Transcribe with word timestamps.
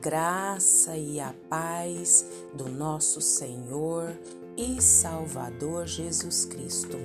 graça 0.00 0.96
e 0.96 1.20
a 1.20 1.34
paz 1.50 2.24
do 2.54 2.70
nosso 2.70 3.20
Senhor 3.20 4.18
e 4.56 4.80
Salvador 4.80 5.86
Jesus 5.86 6.46
Cristo. 6.46 6.96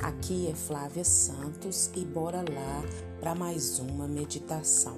Aqui 0.00 0.48
é 0.48 0.54
Flávia 0.54 1.04
Santos 1.04 1.90
e 1.94 2.00
bora 2.02 2.38
lá 2.38 2.82
para 3.20 3.34
mais 3.34 3.78
uma 3.78 4.08
meditação. 4.08 4.96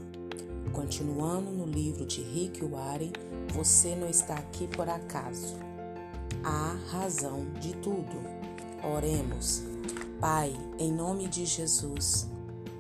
Continuando 0.73 1.51
no 1.51 1.67
livro 1.67 2.07
de 2.07 2.23
Rick 2.23 2.65
Warren, 2.65 3.13
você 3.53 3.97
não 3.97 4.09
está 4.09 4.35
aqui 4.35 4.69
por 4.69 4.89
acaso. 4.89 5.57
Há 6.45 6.77
razão 6.93 7.45
de 7.61 7.75
tudo. 7.79 8.23
Oremos. 8.85 9.65
Pai, 10.21 10.57
em 10.79 10.93
nome 10.93 11.27
de 11.27 11.45
Jesus, 11.45 12.29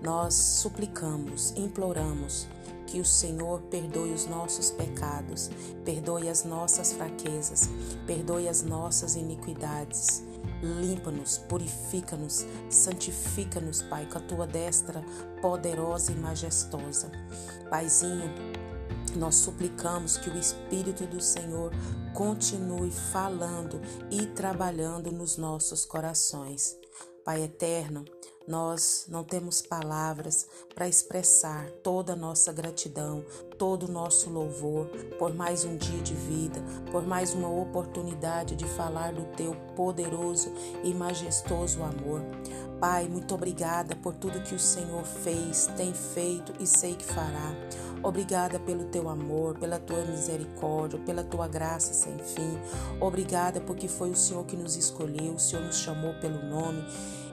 nós 0.00 0.34
suplicamos, 0.34 1.52
imploramos 1.56 2.46
que 2.92 3.00
o 3.00 3.04
Senhor 3.06 3.62
perdoe 3.70 4.12
os 4.12 4.26
nossos 4.26 4.70
pecados, 4.70 5.50
perdoe 5.82 6.28
as 6.28 6.44
nossas 6.44 6.92
fraquezas, 6.92 7.70
perdoe 8.06 8.46
as 8.46 8.62
nossas 8.62 9.16
iniquidades. 9.16 10.22
Limpa-nos, 10.62 11.38
purifica-nos, 11.38 12.44
santifica-nos, 12.68 13.80
Pai, 13.80 14.04
com 14.04 14.18
a 14.18 14.20
tua 14.20 14.46
destra 14.46 15.02
poderosa 15.40 16.12
e 16.12 16.16
majestosa. 16.16 17.10
Paizinho, 17.70 18.30
nós 19.16 19.36
suplicamos 19.36 20.18
que 20.18 20.28
o 20.28 20.36
Espírito 20.36 21.06
do 21.06 21.20
Senhor 21.20 21.72
continue 22.12 22.90
falando 22.90 23.80
e 24.10 24.26
trabalhando 24.26 25.10
nos 25.10 25.38
nossos 25.38 25.86
corações. 25.86 26.76
Pai 27.24 27.42
eterno, 27.42 28.04
nós 28.46 29.06
não 29.08 29.24
temos 29.24 29.62
palavras 29.62 30.46
para 30.74 30.88
expressar 30.88 31.70
toda 31.82 32.12
a 32.12 32.16
nossa 32.16 32.52
gratidão, 32.52 33.24
todo 33.58 33.84
o 33.84 33.92
nosso 33.92 34.30
louvor 34.30 34.86
por 35.18 35.34
mais 35.34 35.64
um 35.64 35.76
dia 35.76 36.00
de 36.02 36.14
vida, 36.14 36.62
por 36.90 37.06
mais 37.06 37.34
uma 37.34 37.48
oportunidade 37.48 38.56
de 38.56 38.64
falar 38.64 39.12
do 39.12 39.24
teu 39.36 39.54
poderoso 39.76 40.52
e 40.82 40.92
majestoso 40.92 41.82
amor. 41.82 42.20
Pai, 42.80 43.06
muito 43.08 43.34
obrigada 43.34 43.94
por 43.94 44.14
tudo 44.14 44.42
que 44.42 44.56
o 44.56 44.58
Senhor 44.58 45.04
fez, 45.04 45.68
tem 45.76 45.94
feito 45.94 46.52
e 46.58 46.66
sei 46.66 46.96
que 46.96 47.04
fará. 47.04 47.54
Obrigada 48.02 48.58
pelo 48.58 48.84
teu 48.84 49.08
amor, 49.08 49.58
pela 49.58 49.78
tua 49.78 50.04
misericórdia, 50.04 50.98
pela 51.00 51.22
tua 51.22 51.46
graça 51.46 51.92
sem 51.92 52.18
fim. 52.18 52.58
Obrigada 53.00 53.60
porque 53.60 53.88
foi 53.88 54.10
o 54.10 54.16
Senhor 54.16 54.44
que 54.44 54.56
nos 54.56 54.76
escolheu, 54.76 55.34
o 55.34 55.40
Senhor 55.40 55.64
nos 55.64 55.76
chamou 55.76 56.14
pelo 56.14 56.42
nome 56.44 56.84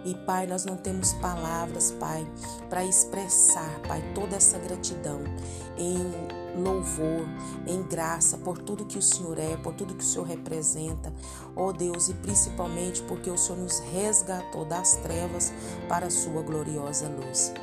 e, 0.06 0.16
Pai, 0.16 0.48
nós 0.48 0.66
não 0.66 0.78
temos 0.78 1.14
palavras, 1.14 1.92
Pai, 1.92 2.26
para 2.70 2.86
expressar, 2.86 3.80
Pai, 3.88 4.02
toda 4.16 4.38
essa 4.38 4.58
gratidão 4.58 5.22
em 5.78 5.98
louvor, 6.62 7.26
em 7.68 7.84
graça 7.84 8.38
por 8.38 8.58
tudo 8.58 8.86
que 8.86 8.98
o 8.98 9.02
Senhor 9.02 9.38
é, 9.38 9.56
por 9.58 9.74
tudo 9.74 9.96
que 9.96 10.04
o 10.04 10.08
Senhor 10.08 10.26
representa, 10.26 11.14
ó 11.56 11.68
oh 11.68 11.74
Deus, 11.74 12.10
e 12.10 12.14
principalmente 12.16 13.02
porque 13.04 13.30
o 13.30 13.38
Senhor 13.38 13.60
nos 13.60 13.80
resgatou 13.80 14.66
das 14.66 14.96
trevas 14.98 15.54
para 15.88 16.08
a 16.08 16.12
sua 16.12 16.42
gloriosa 16.42 17.08
luz. 17.10 17.54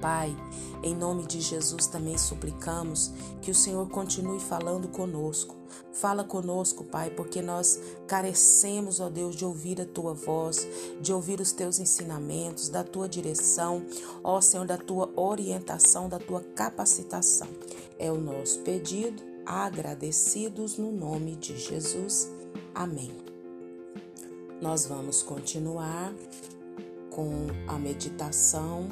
Pai, 0.00 0.34
em 0.82 0.94
nome 0.94 1.26
de 1.26 1.40
Jesus 1.40 1.86
também 1.86 2.16
suplicamos 2.16 3.12
que 3.42 3.50
o 3.50 3.54
Senhor 3.54 3.88
continue 3.88 4.40
falando 4.40 4.88
conosco. 4.88 5.54
Fala 5.92 6.24
conosco, 6.24 6.84
Pai, 6.84 7.10
porque 7.10 7.42
nós 7.42 7.78
carecemos, 8.06 8.98
ó 8.98 9.10
Deus, 9.10 9.36
de 9.36 9.44
ouvir 9.44 9.80
a 9.80 9.84
tua 9.84 10.14
voz, 10.14 10.66
de 11.00 11.12
ouvir 11.12 11.40
os 11.40 11.52
teus 11.52 11.78
ensinamentos, 11.78 12.68
da 12.68 12.82
tua 12.82 13.08
direção, 13.08 13.84
ó 14.24 14.40
Senhor, 14.40 14.66
da 14.66 14.78
tua 14.78 15.10
orientação, 15.14 16.08
da 16.08 16.18
tua 16.18 16.40
capacitação. 16.40 17.48
É 17.98 18.10
o 18.10 18.18
nosso 18.18 18.60
pedido, 18.60 19.22
agradecidos 19.44 20.78
no 20.78 20.90
nome 20.90 21.36
de 21.36 21.58
Jesus. 21.58 22.30
Amém. 22.74 23.12
Nós 24.62 24.86
vamos 24.86 25.22
continuar 25.22 26.12
com 27.10 27.48
a 27.66 27.78
meditação 27.78 28.88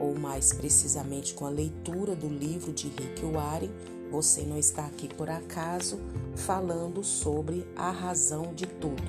ou 0.00 0.18
mais 0.18 0.52
precisamente 0.52 1.34
com 1.34 1.44
a 1.46 1.50
leitura 1.50 2.16
do 2.16 2.26
livro 2.26 2.72
de 2.72 2.88
Rick 2.88 3.24
Warren, 3.26 3.70
você 4.10 4.42
não 4.42 4.58
está 4.58 4.86
aqui 4.86 5.06
por 5.06 5.28
acaso 5.28 6.00
falando 6.34 7.04
sobre 7.04 7.66
a 7.76 7.90
razão 7.90 8.54
de 8.54 8.66
tudo. 8.66 9.02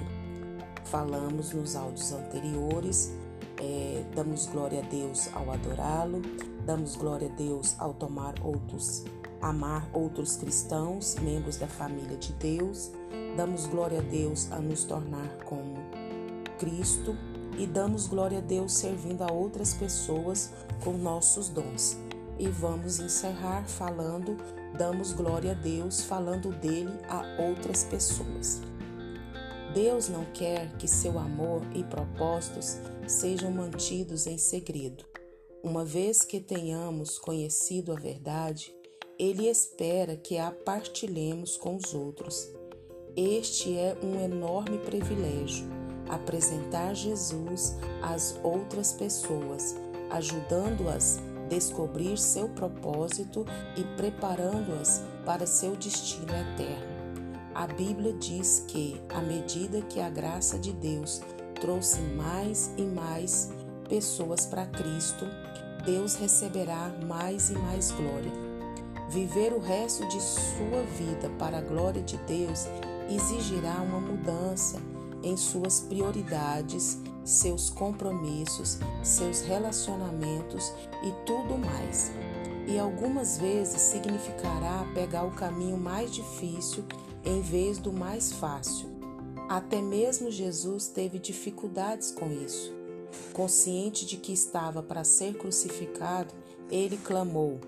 Falamos 0.84 1.54
nos 1.54 1.76
áudios 1.76 2.12
anteriores, 2.12 3.12
é, 3.58 4.04
damos 4.14 4.46
glória 4.48 4.80
a 4.80 4.88
Deus 4.88 5.30
ao 5.34 5.50
adorá-lo, 5.50 6.22
damos 6.66 6.98
glória 6.98 7.32
a 7.32 7.36
Deus 7.36 7.76
ao 7.80 7.94
tomar 7.94 8.36
outros, 8.44 9.06
amar 9.42 9.90
outros 9.94 10.36
cristãos, 10.36 11.16
membros 11.22 11.56
da 11.56 11.68
família 11.68 12.18
de 12.18 12.34
Deus, 12.34 12.92
damos 13.38 13.66
glória 13.66 14.00
a 14.00 14.04
Deus 14.04 14.52
a 14.52 14.60
nos 14.60 14.84
tornar 14.84 15.38
como 15.46 15.76
Cristo 16.60 17.16
e 17.58 17.66
damos 17.66 18.08
glória 18.08 18.40
a 18.40 18.42
Deus 18.42 18.74
servindo 18.74 19.24
a 19.24 19.32
outras 19.32 19.74
pessoas 19.74 20.52
com 20.84 20.94
nossos 20.94 21.50
dons. 21.50 21.98
E 22.40 22.48
vamos 22.48 23.00
encerrar 23.00 23.68
falando, 23.68 24.38
damos 24.78 25.14
glória 25.14 25.52
a 25.52 25.54
Deus 25.54 26.02
falando 26.02 26.52
dele 26.52 26.92
a 27.08 27.44
outras 27.44 27.84
pessoas. 27.84 28.62
Deus 29.74 30.10
não 30.10 30.26
quer 30.26 30.76
que 30.78 30.88
seu 30.88 31.18
amor 31.18 31.62
e 31.74 31.84
propósitos 31.84 32.78
sejam 33.08 33.52
mantidos 33.52 34.28
em 34.28 34.38
segredo. 34.38 35.06
Uma 35.64 35.86
vez 35.86 36.24
que 36.24 36.40
tenhamos 36.40 37.20
conhecido 37.20 37.92
a 37.94 37.96
verdade, 37.96 38.74
ele 39.20 39.48
espera 39.48 40.18
que 40.18 40.38
a 40.38 40.52
partilhemos 40.52 41.56
com 41.56 41.76
os 41.76 41.94
outros. 41.94 42.50
Este 43.16 43.78
é 43.78 43.96
um 44.04 44.20
enorme 44.20 44.80
privilégio 44.80 45.81
apresentar 46.12 46.94
Jesus 46.94 47.78
às 48.02 48.38
outras 48.44 48.92
pessoas, 48.92 49.76
ajudando-as 50.10 51.20
a 51.20 51.48
descobrir 51.48 52.18
seu 52.18 52.50
propósito 52.50 53.46
e 53.78 53.84
preparando-as 53.96 55.04
para 55.26 55.48
seu 55.48 55.76
destino 55.76 56.34
eterno. 56.34 56.92
A 57.56 57.66
Bíblia 57.66 58.14
diz 58.14 58.64
que, 58.68 59.02
à 59.10 59.22
medida 59.22 59.82
que 59.82 60.00
a 60.00 60.10
graça 60.10 60.60
de 60.60 60.72
Deus 60.74 61.22
trouxe 61.60 62.00
mais 62.02 62.72
e 62.78 62.84
mais 62.84 63.52
pessoas 63.88 64.46
para 64.46 64.66
Cristo, 64.66 65.26
Deus 65.86 66.16
receberá 66.16 66.92
mais 67.06 67.50
e 67.50 67.54
mais 67.54 67.92
glória. 67.92 68.32
Viver 69.10 69.52
o 69.52 69.60
resto 69.60 70.08
de 70.08 70.22
sua 70.22 70.84
vida 70.98 71.30
para 71.38 71.58
a 71.58 71.62
glória 71.62 72.02
de 72.02 72.18
Deus 72.20 72.68
exigirá 73.10 73.82
uma 73.82 74.00
mudança 74.00 74.80
em 75.24 75.38
suas 75.38 75.82
prioridades, 75.82 77.00
seus 77.24 77.70
compromissos, 77.70 78.80
seus 79.04 79.42
relacionamentos 79.42 80.72
e 81.04 81.12
tudo 81.26 81.58
mais. 81.58 82.12
E 82.68 82.78
algumas 82.78 83.38
vezes 83.38 83.82
significará 83.82 84.86
pegar 84.94 85.24
o 85.24 85.32
caminho 85.32 85.78
mais 85.78 86.12
difícil 86.12 86.84
em 87.24 87.42
vez 87.42 87.78
do 87.78 87.92
mais 87.92 88.32
fácil. 88.32 88.90
Até 89.50 89.82
mesmo 89.82 90.32
Jesus 90.32 90.88
teve 90.88 91.20
dificuldades 91.20 92.12
com 92.12 92.32
isso. 92.32 92.74
Consciente 93.34 94.06
de 94.06 94.18
que 94.18 94.32
estava 94.32 94.82
para 94.82 95.04
ser 95.04 95.38
crucificado, 95.38 96.34
ele 96.70 96.98
clamou: 96.98 97.60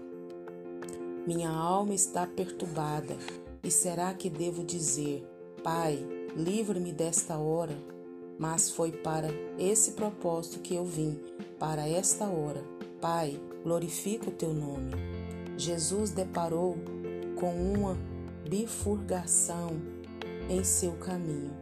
Minha 1.28 1.50
alma 1.50 1.94
está 1.94 2.26
perturbada, 2.26 3.18
e 3.62 3.70
será 3.70 4.14
que 4.14 4.30
devo 4.30 4.64
dizer: 4.64 5.28
Pai, 5.64 6.06
livre-me 6.36 6.92
desta 6.92 7.38
hora. 7.38 7.74
Mas 8.38 8.70
foi 8.70 8.92
para 8.92 9.30
esse 9.58 9.92
propósito 9.92 10.60
que 10.60 10.76
eu 10.76 10.84
vim, 10.84 11.18
para 11.58 11.88
esta 11.88 12.26
hora. 12.26 12.62
Pai, 13.00 13.40
glorifica 13.64 14.30
o 14.30 14.34
teu 14.34 14.54
nome. 14.54 14.92
Jesus 15.58 16.10
deparou 16.10 16.76
com 17.40 17.54
uma 17.56 17.98
bifurcação 18.50 19.82
em 20.50 20.66
seu 20.66 20.92
caminho. 20.94 21.56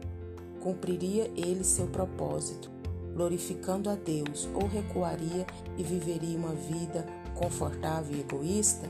Cumpriria 0.60 1.30
ele 1.36 1.62
seu 1.62 1.86
propósito, 1.86 2.72
glorificando 3.14 3.88
a 3.88 3.94
Deus, 3.94 4.48
ou 4.52 4.66
recuaria 4.66 5.46
e 5.78 5.84
viveria 5.84 6.36
uma 6.36 6.54
vida 6.54 7.06
confortável 7.36 8.16
e 8.16 8.20
egoísta? 8.20 8.88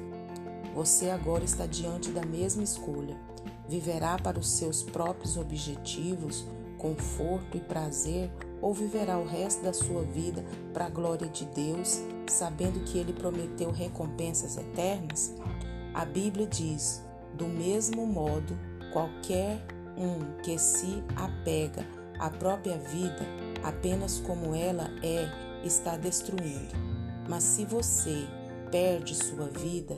Você 0.74 1.10
agora 1.10 1.44
está 1.44 1.66
diante 1.66 2.10
da 2.10 2.24
mesma 2.24 2.62
escolha 2.62 3.31
Viverá 3.72 4.18
para 4.18 4.38
os 4.38 4.50
seus 4.50 4.82
próprios 4.82 5.38
objetivos, 5.38 6.44
conforto 6.76 7.56
e 7.56 7.60
prazer, 7.60 8.30
ou 8.60 8.74
viverá 8.74 9.18
o 9.18 9.24
resto 9.24 9.62
da 9.62 9.72
sua 9.72 10.02
vida 10.02 10.44
para 10.74 10.84
a 10.84 10.90
glória 10.90 11.26
de 11.26 11.46
Deus, 11.46 12.02
sabendo 12.28 12.84
que 12.84 12.98
Ele 12.98 13.14
prometeu 13.14 13.70
recompensas 13.70 14.58
eternas? 14.58 15.34
A 15.94 16.04
Bíblia 16.04 16.46
diz: 16.46 17.02
do 17.32 17.46
mesmo 17.46 18.06
modo, 18.06 18.58
qualquer 18.92 19.64
um 19.96 20.42
que 20.42 20.58
se 20.58 21.02
apega 21.16 21.86
à 22.18 22.28
própria 22.28 22.76
vida, 22.76 23.26
apenas 23.62 24.18
como 24.18 24.54
ela 24.54 24.90
é, 25.02 25.64
está 25.66 25.96
destruindo. 25.96 26.74
Mas 27.26 27.42
se 27.42 27.64
você 27.64 28.26
perde 28.70 29.14
sua 29.14 29.48
vida, 29.48 29.96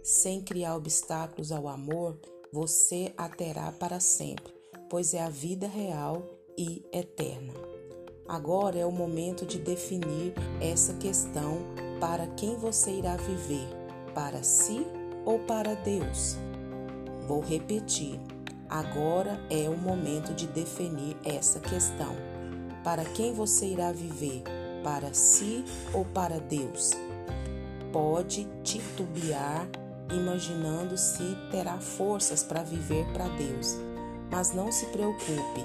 sem 0.00 0.40
criar 0.40 0.76
obstáculos 0.76 1.50
ao 1.50 1.66
amor, 1.66 2.20
você 2.52 3.12
a 3.16 3.28
terá 3.28 3.72
para 3.72 4.00
sempre, 4.00 4.54
pois 4.88 5.14
é 5.14 5.22
a 5.22 5.28
vida 5.28 5.66
real 5.66 6.22
e 6.56 6.84
eterna. 6.92 7.52
Agora 8.28 8.78
é 8.78 8.86
o 8.86 8.90
momento 8.90 9.44
de 9.44 9.58
definir 9.58 10.32
essa 10.60 10.94
questão 10.94 11.58
para 12.00 12.26
quem 12.28 12.56
você 12.56 12.90
irá 12.90 13.16
viver, 13.16 13.68
para 14.14 14.42
si 14.42 14.86
ou 15.24 15.38
para 15.40 15.74
Deus. 15.74 16.36
Vou 17.26 17.40
repetir. 17.40 18.20
Agora 18.68 19.38
é 19.48 19.68
o 19.68 19.76
momento 19.76 20.34
de 20.34 20.46
definir 20.48 21.16
essa 21.24 21.60
questão. 21.60 22.14
Para 22.82 23.04
quem 23.04 23.32
você 23.32 23.66
irá 23.66 23.92
viver? 23.92 24.42
Para 24.82 25.14
si 25.14 25.64
ou 25.92 26.04
para 26.04 26.38
Deus? 26.40 26.90
Pode 27.92 28.46
titubear 28.62 29.68
imaginando 30.10 30.96
se 30.96 31.36
terá 31.50 31.78
forças 31.78 32.42
para 32.42 32.62
viver 32.62 33.06
para 33.12 33.28
Deus. 33.28 33.76
Mas 34.30 34.52
não 34.52 34.72
se 34.72 34.86
preocupe, 34.86 35.64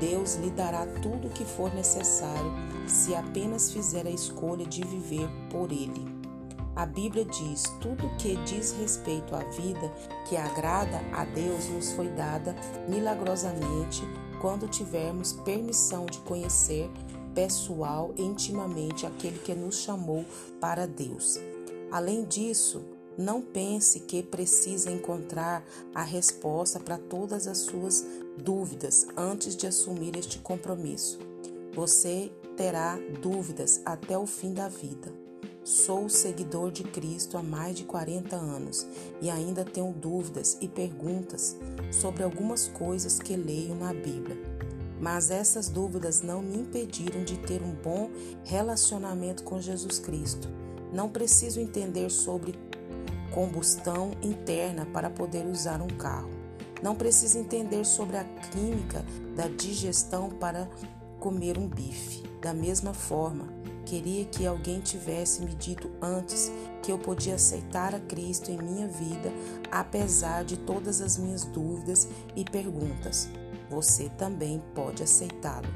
Deus 0.00 0.36
lhe 0.36 0.50
dará 0.50 0.86
tudo 0.86 1.28
o 1.28 1.30
que 1.30 1.44
for 1.44 1.72
necessário 1.74 2.52
se 2.86 3.14
apenas 3.14 3.70
fizer 3.70 4.06
a 4.06 4.10
escolha 4.10 4.64
de 4.64 4.82
viver 4.84 5.28
por 5.50 5.70
Ele. 5.70 6.18
A 6.74 6.86
Bíblia 6.86 7.24
diz: 7.24 7.64
tudo 7.80 8.08
que 8.18 8.36
diz 8.44 8.72
respeito 8.72 9.34
à 9.34 9.40
vida 9.40 9.92
que 10.28 10.36
agrada 10.36 11.00
a 11.12 11.24
Deus 11.24 11.68
nos 11.68 11.92
foi 11.92 12.08
dada 12.08 12.54
milagrosamente 12.88 14.02
quando 14.40 14.68
tivermos 14.68 15.32
permissão 15.32 16.06
de 16.06 16.18
conhecer 16.18 16.88
pessoal 17.34 18.12
e 18.16 18.22
intimamente 18.22 19.06
aquele 19.06 19.38
que 19.38 19.54
nos 19.54 19.80
chamou 19.80 20.24
para 20.60 20.86
Deus. 20.86 21.40
Além 21.90 22.24
disso, 22.24 22.84
não 23.18 23.42
pense 23.42 23.98
que 23.98 24.22
precisa 24.22 24.92
encontrar 24.92 25.66
a 25.92 26.04
resposta 26.04 26.78
para 26.78 26.96
todas 26.96 27.48
as 27.48 27.58
suas 27.58 28.06
dúvidas 28.38 29.08
antes 29.16 29.56
de 29.56 29.66
assumir 29.66 30.16
este 30.16 30.38
compromisso. 30.38 31.18
Você 31.74 32.30
terá 32.56 32.96
dúvidas 33.20 33.82
até 33.84 34.16
o 34.16 34.24
fim 34.24 34.54
da 34.54 34.68
vida. 34.68 35.12
Sou 35.64 36.08
seguidor 36.08 36.70
de 36.70 36.84
Cristo 36.84 37.36
há 37.36 37.42
mais 37.42 37.76
de 37.76 37.84
40 37.84 38.36
anos 38.36 38.86
e 39.20 39.28
ainda 39.28 39.64
tenho 39.64 39.92
dúvidas 39.92 40.56
e 40.60 40.68
perguntas 40.68 41.56
sobre 41.90 42.22
algumas 42.22 42.68
coisas 42.68 43.18
que 43.18 43.36
leio 43.36 43.74
na 43.74 43.92
Bíblia. 43.92 44.38
Mas 45.00 45.30
essas 45.30 45.68
dúvidas 45.68 46.22
não 46.22 46.40
me 46.40 46.56
impediram 46.56 47.22
de 47.22 47.36
ter 47.38 47.62
um 47.62 47.74
bom 47.74 48.10
relacionamento 48.44 49.42
com 49.42 49.60
Jesus 49.60 49.98
Cristo. 49.98 50.48
Não 50.92 51.08
preciso 51.08 51.60
entender 51.60 52.10
sobre 52.10 52.54
combustão 53.38 54.10
interna 54.20 54.84
para 54.84 55.08
poder 55.08 55.46
usar 55.46 55.80
um 55.80 55.86
carro. 55.86 56.28
Não 56.82 56.96
preciso 56.96 57.38
entender 57.38 57.84
sobre 57.84 58.16
a 58.16 58.24
química 58.24 59.04
da 59.36 59.46
digestão 59.46 60.28
para 60.28 60.68
comer 61.20 61.56
um 61.56 61.68
bife. 61.68 62.24
Da 62.42 62.52
mesma 62.52 62.92
forma, 62.92 63.46
queria 63.86 64.24
que 64.24 64.44
alguém 64.44 64.80
tivesse 64.80 65.40
me 65.42 65.54
dito 65.54 65.88
antes 66.02 66.50
que 66.82 66.90
eu 66.90 66.98
podia 66.98 67.36
aceitar 67.36 67.94
a 67.94 68.00
Cristo 68.00 68.50
em 68.50 68.58
minha 68.58 68.88
vida, 68.88 69.32
apesar 69.70 70.44
de 70.44 70.56
todas 70.56 71.00
as 71.00 71.16
minhas 71.16 71.44
dúvidas 71.44 72.08
e 72.34 72.44
perguntas. 72.44 73.28
Você 73.70 74.08
também 74.18 74.60
pode 74.74 75.00
aceitá-lo. 75.00 75.68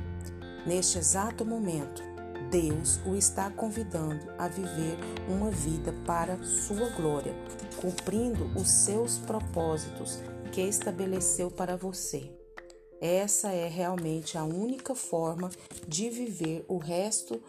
Neste 0.66 0.98
exato 0.98 1.44
momento, 1.44 2.02
Deus 2.50 3.00
o 3.06 3.14
está 3.14 3.50
convidando 3.50 4.30
a 4.38 4.48
viver 4.48 4.98
uma 5.28 5.50
vida 5.50 5.92
para 6.06 6.42
sua 6.42 6.88
glória, 6.90 7.34
cumprindo 7.80 8.44
os 8.58 8.70
seus 8.70 9.18
propósitos 9.18 10.20
que 10.52 10.60
estabeleceu 10.60 11.50
para 11.50 11.76
você. 11.76 12.30
Essa 13.00 13.50
é 13.52 13.66
realmente 13.66 14.38
a 14.38 14.44
única 14.44 14.94
forma 14.94 15.50
de 15.88 16.08
viver 16.08 16.64
o 16.68 16.78
resto 16.78 17.42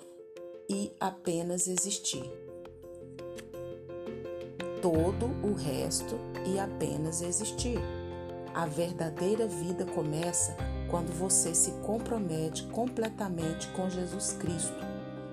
e 0.70 0.92
apenas 1.00 1.68
existir. 1.68 2.24
Todo 4.82 5.28
o 5.44 5.54
resto 5.54 6.16
e 6.46 6.60
apenas 6.60 7.22
existir. 7.22 7.80
A 8.54 8.66
verdadeira 8.66 9.48
vida 9.48 9.86
começa 9.86 10.56
quando 10.94 11.12
você 11.12 11.56
se 11.56 11.72
compromete 11.82 12.66
completamente 12.68 13.68
com 13.70 13.90
Jesus 13.90 14.34
Cristo 14.34 14.78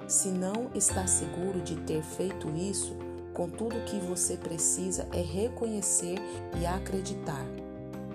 se 0.09 0.31
não 0.31 0.71
está 0.75 1.07
seguro 1.07 1.61
de 1.61 1.77
ter 1.83 2.03
feito 2.03 2.49
isso, 2.57 2.97
contudo 3.35 3.77
o 3.77 3.85
que 3.85 3.99
você 3.99 4.39
precisa 4.39 5.07
é 5.13 5.21
reconhecer 5.21 6.19
e 6.59 6.65
acreditar. 6.65 7.45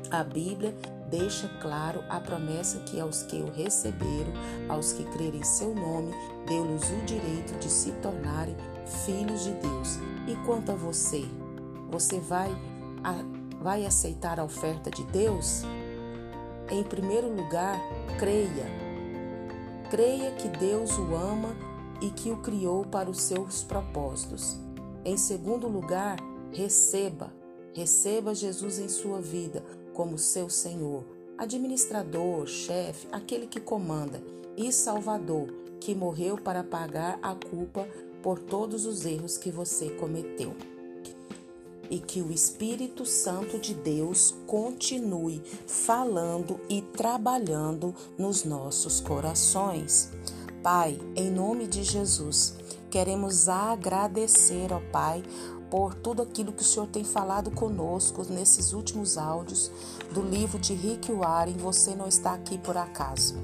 A 0.10 0.24
Bíblia 0.24 0.76
deixa 1.08 1.48
claro 1.62 2.04
a 2.10 2.20
promessa 2.20 2.80
que 2.80 3.00
aos 3.00 3.22
que 3.22 3.36
o 3.36 3.52
receberam, 3.52 4.34
aos 4.68 4.94
que 4.94 5.04
crerem 5.04 5.42
em 5.42 5.44
seu 5.44 5.76
nome, 5.76 6.12
deu-lhes 6.48 6.90
o 6.90 7.06
direito 7.06 7.60
de 7.60 7.70
se 7.70 7.92
tornarem 8.02 8.58
filhos 9.06 9.44
de 9.44 9.52
Deus. 9.52 10.00
E 10.28 10.36
quanto 10.48 10.72
a 10.72 10.76
você, 10.76 11.24
você 11.92 12.20
vai, 12.20 12.50
a, 13.04 13.14
vai 13.62 13.86
aceitar 13.86 14.40
a 14.40 14.44
oferta 14.44 14.90
de 14.90 15.04
Deus? 15.04 15.64
Em 16.70 16.84
primeiro 16.84 17.30
lugar, 17.30 17.80
creia. 18.18 18.66
Creia 19.92 20.32
que 20.32 20.48
Deus 20.48 20.98
o 20.98 21.16
ama 21.16 21.56
e 22.02 22.10
que 22.10 22.32
o 22.32 22.38
criou 22.38 22.84
para 22.86 23.10
os 23.10 23.22
seus 23.22 23.64
propósitos. 23.64 24.58
Em 25.04 25.16
segundo 25.16 25.68
lugar, 25.68 26.18
receba, 26.52 27.32
receba 27.74 28.34
Jesus 28.34 28.80
em 28.80 28.90
sua 28.90 29.22
vida 29.22 29.64
como 29.94 30.18
seu 30.18 30.50
Senhor, 30.50 31.06
administrador, 31.38 32.48
chefe, 32.48 33.08
aquele 33.12 33.46
que 33.46 33.60
comanda 33.60 34.22
e 34.58 34.72
Salvador, 34.72 35.54
que 35.80 35.94
morreu 35.94 36.36
para 36.38 36.64
pagar 36.64 37.20
a 37.22 37.36
culpa 37.36 37.88
por 38.24 38.40
todos 38.40 38.88
os 38.88 39.06
erros 39.06 39.38
que 39.38 39.52
você 39.52 39.92
cometeu. 39.92 40.56
E 41.90 42.00
que 42.00 42.22
o 42.22 42.32
Espírito 42.32 43.06
Santo 43.06 43.60
de 43.60 43.74
Deus 43.74 44.34
continue 44.48 45.42
falando 45.68 46.60
e 46.70 46.82
trabalhando 46.82 47.94
nos 48.18 48.44
nossos 48.44 49.00
corações. 49.00 50.12
Pai, 50.64 51.00
em 51.16 51.30
nome 51.30 51.68
de 51.68 51.84
Jesus, 51.84 52.56
queremos 52.90 53.48
agradecer, 53.48 54.74
ó 54.74 54.82
Pai, 54.92 55.24
por 55.70 55.94
tudo 55.94 56.22
aquilo 56.22 56.54
que 56.54 56.62
o 56.62 56.66
Senhor 56.66 56.88
tem 56.88 57.04
falado 57.04 57.52
conosco 57.52 58.26
nesses 58.30 58.74
últimos 58.74 59.18
áudios 59.18 59.72
do 60.14 60.22
livro 60.22 60.58
de 60.58 60.74
Rick 60.74 61.12
Warren, 61.12 61.58
Você 61.58 61.96
Não 61.96 62.08
Está 62.08 62.34
Aqui 62.34 62.58
Por 62.58 62.78
Acaso. 62.78 63.36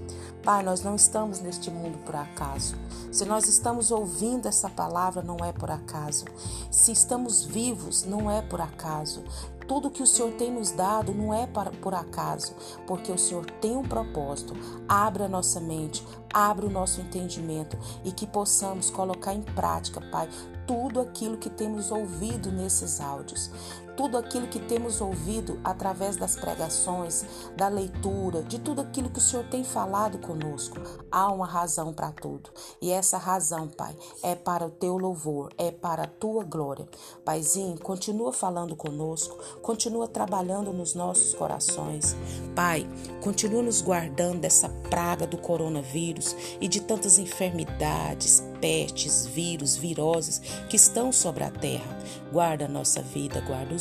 Pai, 0.43 0.63
nós 0.63 0.81
não 0.81 0.95
estamos 0.95 1.39
neste 1.39 1.69
mundo 1.69 2.00
por 2.00 2.15
acaso. 2.15 2.75
Se 3.12 3.25
nós 3.25 3.48
estamos 3.48 3.91
ouvindo 3.91 4.48
essa 4.48 4.67
palavra, 4.67 5.21
não 5.21 5.38
é 5.45 5.53
por 5.53 5.69
acaso. 5.69 6.25
Se 6.71 6.91
estamos 6.91 7.43
vivos, 7.43 8.03
não 8.05 8.29
é 8.29 8.41
por 8.41 8.60
acaso. 8.60 9.24
Tudo 9.67 9.91
que 9.91 10.01
o 10.01 10.07
Senhor 10.07 10.31
tem 10.33 10.51
nos 10.51 10.71
dado 10.71 11.13
não 11.13 11.31
é 11.31 11.45
por 11.45 11.93
acaso, 11.93 12.55
porque 12.88 13.12
o 13.12 13.19
Senhor 13.19 13.45
tem 13.62 13.77
um 13.77 13.83
propósito. 13.83 14.55
Abra 14.89 15.25
a 15.25 15.29
nossa 15.29 15.60
mente, 15.60 16.03
abra 16.33 16.65
o 16.65 16.71
nosso 16.71 17.00
entendimento 17.01 17.77
e 18.03 18.12
que 18.12 18.25
possamos 18.25 18.89
colocar 18.89 19.36
em 19.36 19.43
prática, 19.43 20.01
Pai, 20.12 20.27
tudo 20.65 21.00
aquilo 21.00 21.38
que 21.38 21.51
temos 21.51 21.91
ouvido 21.91 22.51
nesses 22.51 23.00
áudios 23.00 23.51
tudo 23.95 24.17
aquilo 24.17 24.48
que 24.48 24.60
temos 24.60 25.01
ouvido 25.01 25.60
através 25.63 26.15
das 26.15 26.36
pregações, 26.36 27.25
da 27.55 27.67
leitura, 27.67 28.43
de 28.43 28.60
tudo 28.60 28.81
aquilo 28.81 29.10
que 29.10 29.19
o 29.19 29.21
Senhor 29.21 29.45
tem 29.45 29.63
falado 29.63 30.17
conosco. 30.17 30.77
Há 31.12 31.31
uma 31.31 31.45
razão 31.45 31.93
para 31.93 32.12
tudo. 32.12 32.50
E 32.81 32.91
essa 32.91 33.17
razão, 33.17 33.67
Pai, 33.67 33.95
é 34.24 34.36
para 34.36 34.65
o 34.65 34.69
teu 34.69 34.98
louvor, 34.98 35.51
é 35.57 35.71
para 35.71 36.03
a 36.03 36.07
tua 36.07 36.43
glória. 36.43 36.88
Paizinho, 37.24 37.79
continua 37.79 38.33
falando 38.33 38.75
conosco, 38.75 39.38
continua 39.62 40.07
trabalhando 40.07 40.71
nos 40.71 40.93
nossos 40.93 41.33
corações. 41.33 42.15
Pai, 42.55 42.88
continua 43.21 43.62
nos 43.62 43.81
guardando 43.81 44.39
dessa 44.41 44.69
praga 44.89 45.25
do 45.27 45.38
coronavírus 45.38 46.36
e 46.60 46.67
de 46.67 46.81
tantas 46.81 47.17
enfermidades, 47.17 48.43
pestes, 48.60 49.25
vírus, 49.25 49.75
viroses 49.75 50.39
que 50.69 50.75
estão 50.75 51.12
sobre 51.12 51.43
a 51.43 51.50
terra. 51.50 51.98
Guarda 52.31 52.65
a 52.65 52.69
nossa 52.69 53.01
vida, 53.01 53.41
guarda 53.41 53.74
os 53.74 53.80